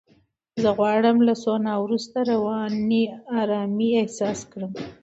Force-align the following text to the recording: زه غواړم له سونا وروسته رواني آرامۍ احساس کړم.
زه 0.61 0.69
غواړم 0.77 1.17
له 1.27 1.33
سونا 1.43 1.73
وروسته 1.83 2.17
رواني 2.31 3.03
آرامۍ 3.39 3.91
احساس 4.01 4.39
کړم. 4.51 4.71